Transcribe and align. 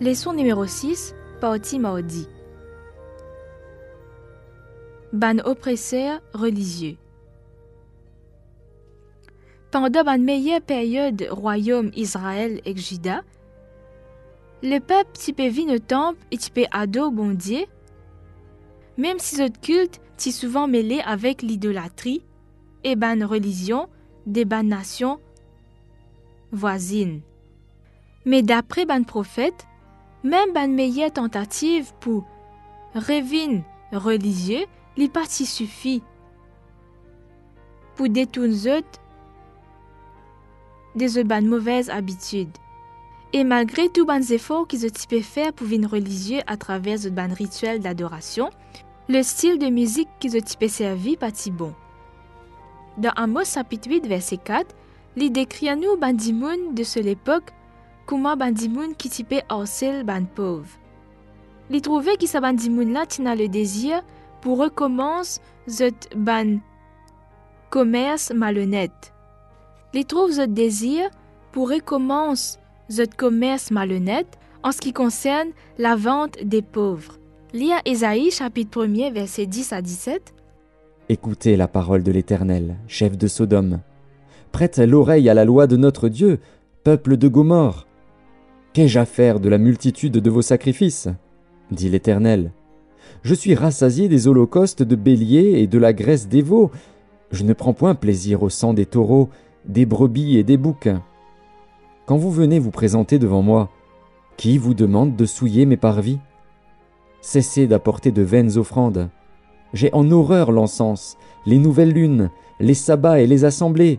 Leçon 0.00 0.32
numéro 0.32 0.64
6, 0.64 1.14
partie 1.42 1.78
mardi. 1.78 2.26
Ban 5.12 5.36
oppresseur 5.44 6.22
religieux. 6.32 6.96
Pendant 9.70 10.02
la 10.02 10.16
meilleure 10.16 10.62
période 10.62 11.26
royaume 11.30 11.90
Israël 11.94 12.62
et 12.64 12.74
Juda, 12.74 13.20
le 14.62 14.78
peuple 14.78 15.10
type 15.12 15.42
vit 15.42 15.66
le 15.66 15.80
temple 15.80 16.18
et 16.30 16.38
type 16.38 16.60
ado 16.70 17.10
bon 17.10 17.32
Dieu, 17.32 17.66
même 18.96 19.18
si 19.18 19.34
ce 19.34 19.50
culte 19.50 20.00
est 20.16 20.30
souvent 20.30 20.66
mêlé 20.66 21.02
avec 21.04 21.42
l'idolâtrie 21.42 22.24
et 22.84 22.96
ban 22.96 23.26
religion 23.26 23.86
des 24.24 24.46
ban 24.46 24.62
nations 24.62 25.20
voisines. 26.52 27.20
Mais 28.24 28.40
d'après 28.40 28.86
ban 28.86 29.02
prophète, 29.02 29.66
même 30.24 30.52
ban 30.52 30.68
meilleure 30.68 31.12
tentative 31.12 31.92
pour 32.00 32.24
revin 32.94 33.62
religieux, 33.92 34.66
li 34.96 35.08
pas 35.08 35.24
si 35.26 35.46
suffit 35.46 36.02
pour 37.96 38.08
détourner 38.08 38.82
des 40.94 41.24
ban 41.24 41.42
mauvaises 41.42 41.90
habitudes. 41.90 42.56
Et 43.32 43.44
malgré 43.44 43.88
tout 43.88 44.04
ban 44.04 44.20
efforts 44.20 44.66
qu'ils 44.66 44.86
ont 44.86 45.22
faire 45.22 45.52
pour 45.52 45.66
vivre 45.66 45.90
religieux 45.90 46.40
à 46.46 46.56
travers 46.56 46.98
ban 47.10 47.32
rituel 47.32 47.80
d'adoration, 47.80 48.50
le 49.08 49.22
style 49.22 49.58
de 49.58 49.68
musique 49.68 50.08
qu'ils 50.18 50.36
ont 50.36 50.68
servi 50.68 51.16
pas 51.16 51.30
si 51.32 51.50
bon. 51.50 51.74
Dans 52.98 53.10
Amos 53.10 53.44
chapitre 53.44 53.88
8 53.88 54.06
verset 54.06 54.36
4, 54.38 54.74
il 55.16 55.32
décrit 55.32 55.68
à 55.68 55.76
nous 55.76 55.96
bandimoun 55.96 56.74
de 56.74 56.82
cette 56.82 57.06
comment 58.10 58.36
bandimoun 58.36 58.96
qui 58.98 59.08
typait 59.08 59.44
harcèle 59.48 60.02
ban. 60.02 60.24
Il 61.70 61.80
trouvait 61.80 62.16
que 62.16 62.26
sa 62.26 62.40
bandimoun 62.40 62.92
là 62.92 63.06
tina 63.06 63.36
le 63.36 63.46
désir 63.46 64.02
pour 64.40 64.58
recommencer 64.58 65.40
zot 65.68 65.94
ban 66.16 66.58
commerce 67.70 68.32
malhonnête. 68.32 69.12
Il 69.94 70.04
trouve 70.06 70.32
ce 70.32 70.44
désir 70.44 71.08
pour 71.52 71.70
recommencer 71.70 72.58
ce 72.88 73.02
commerce 73.06 73.70
malhonnête 73.70 74.40
en 74.64 74.72
ce 74.72 74.78
qui 74.78 74.92
concerne 74.92 75.50
la 75.78 75.94
vente 75.94 76.36
des 76.42 76.62
pauvres. 76.62 77.16
Lia 77.52 77.76
Ésaïe 77.84 78.32
chapitre 78.32 78.86
1 78.86 79.12
verset 79.12 79.46
10 79.46 79.72
à 79.72 79.82
17. 79.82 80.34
Écoutez 81.08 81.56
la 81.56 81.68
parole 81.68 82.02
de 82.02 82.10
l'Éternel, 82.10 82.74
chef 82.88 83.16
de 83.16 83.28
Sodome. 83.28 83.78
Prête 84.50 84.78
l'oreille 84.78 85.28
à 85.28 85.34
la 85.34 85.44
loi 85.44 85.68
de 85.68 85.76
notre 85.76 86.08
Dieu, 86.08 86.40
peuple 86.82 87.16
de 87.16 87.28
Gomorre. 87.28 87.86
Qu'ai-je 88.72 89.00
à 89.00 89.04
faire 89.04 89.40
de 89.40 89.48
la 89.48 89.58
multitude 89.58 90.12
de 90.12 90.30
vos 90.30 90.42
sacrifices? 90.42 91.08
dit 91.72 91.88
l'Éternel. 91.88 92.52
Je 93.22 93.34
suis 93.34 93.56
rassasié 93.56 94.08
des 94.08 94.28
holocaustes 94.28 94.84
de 94.84 94.94
béliers 94.94 95.60
et 95.60 95.66
de 95.66 95.78
la 95.78 95.92
graisse 95.92 96.28
des 96.28 96.40
veaux. 96.40 96.70
Je 97.32 97.42
ne 97.42 97.52
prends 97.52 97.74
point 97.74 97.96
plaisir 97.96 98.44
au 98.44 98.48
sang 98.48 98.72
des 98.72 98.86
taureaux, 98.86 99.28
des 99.66 99.86
brebis 99.86 100.38
et 100.38 100.44
des 100.44 100.56
boucs. 100.56 100.88
Quand 102.06 102.16
vous 102.16 102.30
venez 102.30 102.60
vous 102.60 102.70
présenter 102.70 103.18
devant 103.18 103.42
moi, 103.42 103.70
qui 104.36 104.56
vous 104.56 104.74
demande 104.74 105.16
de 105.16 105.26
souiller 105.26 105.66
mes 105.66 105.76
parvis? 105.76 106.20
Cessez 107.20 107.66
d'apporter 107.66 108.12
de 108.12 108.22
vaines 108.22 108.56
offrandes. 108.56 109.10
J'ai 109.74 109.92
en 109.92 110.08
horreur 110.12 110.52
l'encens, 110.52 111.18
les 111.44 111.58
nouvelles 111.58 111.92
lunes, 111.92 112.30
les 112.60 112.74
sabbats 112.74 113.20
et 113.20 113.26
les 113.26 113.44
assemblées. 113.44 113.98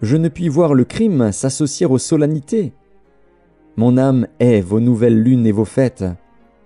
Je 0.00 0.16
ne 0.16 0.28
puis 0.28 0.48
voir 0.48 0.72
le 0.72 0.84
crime 0.84 1.30
s'associer 1.30 1.84
aux 1.84 1.98
solennités. 1.98 2.72
Mon 3.78 3.96
âme 3.96 4.26
hait 4.40 4.60
vos 4.60 4.80
nouvelles 4.80 5.22
lunes 5.22 5.46
et 5.46 5.52
vos 5.52 5.64
fêtes. 5.64 6.04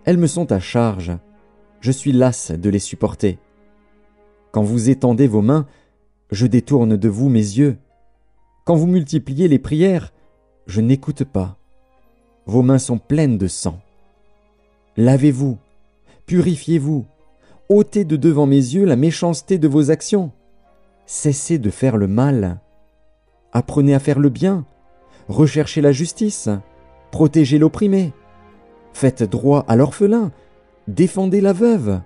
Elles 0.07 0.17
me 0.17 0.27
sont 0.27 0.51
à 0.51 0.61
charge. 0.61 1.13
Je 1.83 1.93
suis 1.93 2.11
las 2.11 2.53
de 2.53 2.71
les 2.71 2.79
supporter. 2.79 3.39
Quand 4.51 4.63
vous 4.63 4.89
étendez 4.89 5.27
vos 5.27 5.43
mains, 5.43 5.67
je 6.31 6.47
détourne 6.47 6.97
de 6.97 7.09
vous 7.11 7.29
mes 7.29 7.39
yeux. 7.39 7.77
Quand 8.65 8.77
vous 8.77 8.87
multipliez 8.87 9.47
les 9.47 9.59
prières, 9.59 10.11
je 10.67 10.81
n'écoute 10.81 11.25
pas. 11.25 11.59
Vos 12.47 12.63
mains 12.63 12.79
sont 12.79 12.97
pleines 12.97 13.37
de 13.37 13.47
sang. 13.47 13.79
Lavez-vous, 14.97 15.59
purifiez-vous, 16.25 17.05
ôtez 17.69 18.07
de 18.07 18.17
devant 18.17 18.47
mes 18.47 18.57
yeux 18.57 18.87
la 18.87 18.97
méchanceté 18.97 19.59
de 19.59 19.69
vos 19.69 19.91
actions. 19.91 20.33
Cessez 21.05 21.59
de 21.59 21.69
faire 21.69 21.99
le 21.99 22.07
mal. 22.07 22.59
Apprenez 23.53 23.93
à 23.93 23.99
faire 23.99 24.19
le 24.19 24.31
bien. 24.31 24.65
Recherchez 25.29 25.83
la 25.83 25.93
justice. 25.93 26.49
Protégez 27.13 27.59
l'opprimé. 27.59 28.13
Faites 28.95 29.23
droit 29.23 29.65
à 29.69 29.77
l'orphelin. 29.77 30.33
Défendez 30.89 31.43
la 31.43 31.53
veuve. 31.53 32.01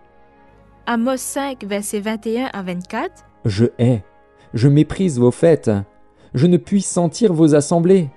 Amos 0.86 1.16
5 1.16 1.64
verset 1.64 2.00
21 2.00 2.50
à 2.52 2.62
24. 2.62 3.24
Je 3.44 3.66
hais, 3.78 4.02
je 4.52 4.68
méprise 4.68 5.18
vos 5.18 5.30
fêtes. 5.30 5.70
Je 6.34 6.46
ne 6.48 6.56
puis 6.56 6.82
sentir 6.82 7.32
vos 7.32 7.54
assemblées. 7.54 8.10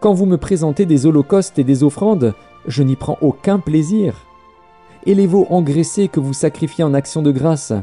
Quand 0.00 0.14
vous 0.14 0.26
me 0.26 0.38
présentez 0.38 0.86
des 0.86 1.04
holocaustes 1.04 1.58
et 1.58 1.64
des 1.64 1.84
offrandes, 1.84 2.34
je 2.66 2.82
n'y 2.82 2.96
prends 2.96 3.18
aucun 3.20 3.58
plaisir. 3.58 4.26
Et 5.06 5.14
les 5.14 5.26
veaux 5.26 5.46
engraissés 5.50 6.08
que 6.08 6.18
vous 6.18 6.32
sacrifiez 6.32 6.82
en 6.82 6.94
action 6.94 7.20
de 7.20 7.30
grâce, 7.30 7.74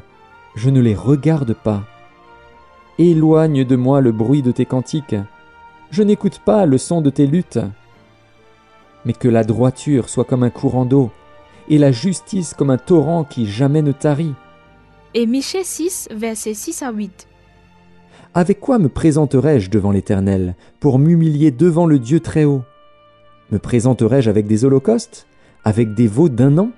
je 0.56 0.72
ne 0.72 0.82
les 0.82 0.96
regarde 0.96 1.54
pas. 1.54 1.84
Éloigne 2.98 3.64
de 3.64 3.76
moi 3.76 4.02
le 4.02 4.12
bruit 4.12 4.42
de 4.42 4.52
tes 4.52 4.66
cantiques. 4.66 5.16
Je 5.92 6.02
n'écoute 6.02 6.40
pas 6.40 6.66
le 6.66 6.80
son 6.80 7.02
de 7.02 7.12
tes 7.12 7.28
luttes. 7.28 7.60
Mais 9.06 9.14
que 9.14 9.28
la 9.28 9.44
droiture 9.44 10.10
soit 10.10 10.26
comme 10.26 10.44
un 10.44 10.50
courant 10.50 10.86
d'eau, 10.86 11.12
et 11.70 11.78
la 11.78 11.92
justice 11.92 12.54
comme 12.54 12.70
un 12.70 12.78
torrent 12.78 13.24
qui 13.24 13.48
jamais 13.48 13.82
ne 13.82 13.92
tarit. 13.92 14.34
Et 15.14 15.26
Michée 15.26 15.64
6 15.64 16.10
verset 16.12 16.54
6 16.54 16.84
à 16.84 16.92
8. 16.92 17.28
Avec 18.34 18.60
quoi 18.60 18.80
me 18.80 18.88
présenterai-je 18.88 19.70
devant 19.70 19.92
l'Éternel 19.92 20.56
pour 20.80 21.00
m'humilier 21.00 21.52
devant 21.52 21.86
le 21.86 22.00
Dieu 22.00 22.22
très 22.22 22.46
haut 22.46 22.62
Me 23.52 23.60
présenterai-je 23.60 24.30
avec 24.30 24.48
des 24.48 24.64
holocaustes? 24.64 25.28
Avec 25.66 25.94
des 25.94 26.08
veaux 26.08 26.30
d'un 26.30 26.58
an? 26.58 26.72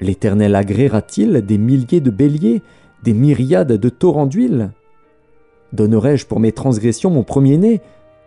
L'Éternel 0.00 0.54
agréera-t-il 0.54 1.44
des 1.44 1.58
milliers 1.58 2.00
de 2.00 2.10
béliers, 2.10 2.62
des 3.02 3.14
myriades 3.14 3.72
de 3.72 3.88
torrents 3.88 4.26
d'huile? 4.26 4.70
Donnerai-je 5.72 6.26
pour 6.26 6.38
mes 6.38 6.52
transgressions 6.52 7.10
mon 7.10 7.24
premier-né, 7.24 7.80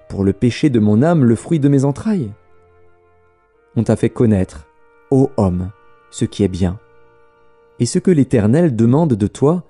pour 0.09 0.25
le 0.25 0.34
péché 0.34 0.69
de 0.69 0.80
mon 0.80 1.02
âme 1.02 1.24
le 1.24 1.36
fruit 1.36 1.59
de 1.59 1.69
mes 1.69 1.86
entrailles? 1.86 2.31
On 3.78 3.84
t'a 3.84 3.96
fait 3.96 4.10
connaître, 4.10 4.66
ô 5.12 5.30
homme, 5.38 5.70
ce 6.10 6.26
qui 6.26 6.44
est 6.44 6.48
bien. 6.48 6.80
Et 7.80 7.86
ce 7.86 8.00
que 8.00 8.10
l'Éternel 8.10 8.76
demande 8.76 9.14
de 9.14 9.28
toi, 9.28 9.66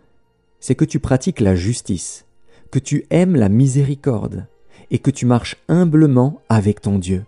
c'est 0.61 0.75
que 0.75 0.85
tu 0.85 1.01
pratiques 1.01 1.41
la 1.41 1.55
justice, 1.55 2.25
que 2.71 2.79
tu 2.79 3.05
aimes 3.09 3.35
la 3.35 3.49
miséricorde, 3.49 4.47
et 4.91 4.99
que 4.99 5.11
tu 5.11 5.25
marches 5.25 5.57
humblement 5.67 6.39
avec 6.47 6.79
ton 6.79 6.99
Dieu. 6.99 7.25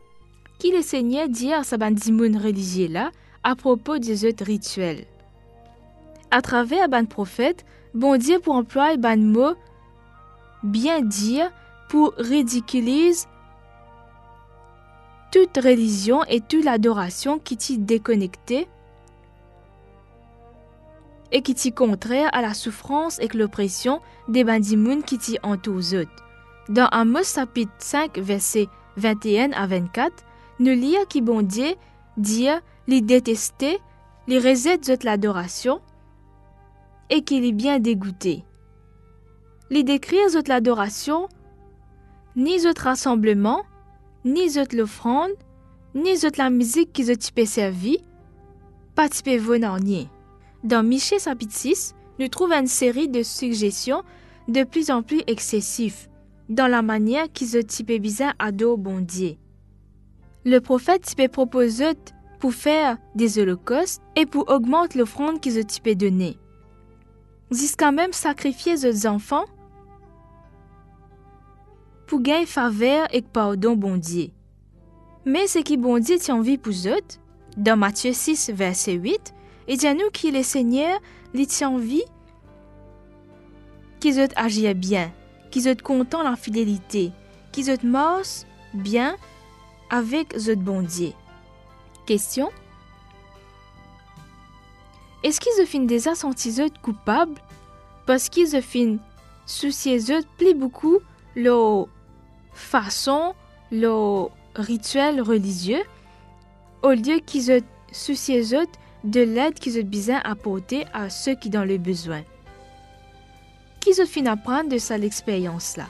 Qui 0.58 0.72
le 0.72 0.82
Seigneur 0.82 1.28
dit 1.28 1.52
à 1.52 1.64
sa 1.64 1.76
bandimoun 1.76 2.38
religieux 2.38 2.88
là 2.88 3.12
à 3.44 3.58
propos 3.58 3.98
des 3.98 4.24
autres 4.24 4.46
rituels? 4.46 5.04
À 6.32 6.42
travers 6.42 6.88
ban 6.88 7.04
prophète, 7.04 7.66
bon 7.94 8.18
Dieu 8.18 8.40
pour 8.40 8.56
employer 8.56 8.98
ban 8.98 9.18
mot 9.18 9.54
bien 10.64 11.02
dire 11.02 11.52
pour 11.90 12.14
ridiculiser 12.18 13.28
toute 15.32 15.58
religion 15.58 16.24
et 16.26 16.42
toute 16.42 16.66
l'adoration 16.66 17.40
qui 17.40 17.58
t'y 17.58 17.78
déconnectée 17.78 18.68
et 21.32 21.42
qui 21.42 21.54
t'y 21.54 21.72
contraire 21.72 22.30
à 22.34 22.42
la 22.42 22.54
souffrance 22.54 23.20
et 23.20 23.28
l'oppression 23.38 24.02
des 24.28 24.44
bandimouns 24.44 25.02
qui 25.02 25.18
t'y 25.18 25.38
entourent. 25.44 26.06
Dans 26.70 26.88
Amos 26.88 27.36
chapitre 27.36 27.72
5 27.78 28.18
verset 28.18 28.68
21 28.98 29.52
à 29.52 29.68
24, 29.68 30.12
nous 30.60 30.72
lisons 30.72 31.06
qui 31.08 31.22
bon 31.22 31.42
Dieu 31.42 31.76
dit 32.18 32.48
les 32.88 33.02
détester, 33.02 33.80
les 34.28 34.40
rejette 34.40 34.88
de 34.88 35.06
l'adoration 35.06 35.82
et 37.10 37.24
qu'il 37.24 37.46
est 37.46 37.54
bien 37.54 37.80
dégoûté. 37.80 38.44
Les 39.70 39.84
décrire 39.84 40.32
de 40.32 40.50
l'adoration, 40.50 41.30
ni 42.36 42.58
de 42.58 42.82
rassemblement, 42.82 43.64
ni 44.26 44.48
de 44.48 44.78
l'offrande, 44.78 45.32
ni 45.96 46.14
de 46.14 46.38
la 46.38 46.50
musique 46.50 46.94
qui 46.94 47.10
ont 47.10 47.46
servi, 47.46 47.98
pas 48.96 49.10
typé 49.10 49.38
venanier. 49.38 50.08
Dans 50.64 50.84
Michée 50.84 51.20
chapitre 51.20 51.56
6, 51.56 51.96
nous 52.20 52.28
trouvons 52.28 52.60
une 52.60 52.68
série 52.68 53.08
de 53.08 53.24
suggestions 53.24 54.04
de 54.48 54.64
plus 54.64 54.92
en 54.92 55.04
plus 55.04 55.22
excessives 55.28 56.10
dans 56.50 56.68
la 56.68 56.82
manière 56.82 57.32
qu'ils 57.32 57.58
ont 57.58 57.64
typé 57.64 58.00
bizarre 58.00 58.34
à 58.40 58.52
dos. 58.52 58.78
Le 60.46 60.60
prophète 60.60 61.04
typé 61.04 61.28
propose 61.28 61.84
pour 62.40 62.54
faire 62.54 62.98
des 63.16 63.40
holocaustes 63.40 64.02
et 64.16 64.26
pour 64.26 64.50
augmenter 64.50 64.98
l'offrande 64.98 65.40
qu'ils 65.40 65.60
ont 65.60 65.64
typé 65.64 65.96
donner. 65.96 66.38
Jusqu'à 67.52 67.92
même 67.92 68.14
sacrifier 68.14 68.76
les 68.76 69.08
enfants 69.08 69.46
pour 72.10 72.22
gagner 72.22 72.48
faveur 72.48 73.08
et 73.14 73.22
pardon 73.22 73.76
bon 73.76 73.96
Dieu. 73.96 74.32
Mais 75.26 75.46
ce 75.46 75.60
qui 75.60 75.78
bon 75.78 76.00
Dieu 76.00 76.18
tient 76.18 76.38
envie 76.38 76.58
pour 76.58 76.74
eux, 76.74 77.02
dans 77.56 77.78
Matthieu 77.78 78.14
6, 78.14 78.50
verset 78.50 78.94
8, 78.94 79.36
et 79.68 79.78
dit 79.78 79.86
à 79.86 79.94
nous 79.94 80.10
que 80.12 80.28
le 80.36 80.42
Seigneur 80.42 81.00
les 81.36 81.46
tient 81.46 81.70
envie 81.70 82.04
qu'ils 84.00 84.20
eux 84.20 84.28
agissent 84.36 84.74
bien, 84.74 85.12
qu'ils 85.52 85.70
eux 85.70 85.76
content 85.76 86.24
la 86.24 86.36
fidélité, 86.36 87.12
qu'ils 87.52 87.78
marchent 87.84 88.46
bien 88.74 89.16
avec 89.92 90.36
eux 90.36 90.56
bon 90.56 90.82
Dieu. 90.82 91.12
Question? 92.08 92.50
Est-ce 95.24 95.40
qu'ils 95.40 95.68
fin 95.68 95.82
déjà 95.82 96.16
senti 96.16 96.60
eux 96.60 96.72
coupables? 96.82 97.40
Parce 98.08 98.30
qu'ils 98.30 98.60
fin 98.64 98.98
soucier 99.46 100.00
eux 100.10 100.24
plus 100.40 100.56
beaucoup 100.56 100.98
leur 101.36 101.88
façon, 102.54 103.34
leur 103.72 104.32
rituel 104.56 105.22
religieux, 105.22 105.84
au 106.84 106.92
lieu 106.92 107.20
qu'ils 107.26 107.44
se 107.44 107.62
soucier 107.92 108.44
de 109.04 109.22
l'aide 109.22 109.54
qu'ils 109.56 109.80
ont 109.80 109.88
besoin 109.88 110.20
apporter 110.24 110.86
à 110.94 111.10
ceux 111.10 111.36
qui 111.36 111.50
ont 111.56 111.64
le 111.64 111.78
besoin. 111.78 112.22
Qu'ils 113.80 114.02
ont 114.02 114.06
fin 114.06 114.26
apprendre 114.26 114.70
de 114.70 114.78
cette 114.78 115.04
expérience-là. 115.04 115.86